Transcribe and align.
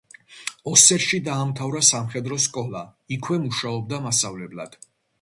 ოსერში 0.71 1.19
დაამთავრა 1.27 1.83
სამხედრო 1.91 2.41
სკოლა, 2.49 2.83
იქვე 3.19 3.41
მუშაობდა 3.47 4.05
მასწავლებლად. 4.11 4.85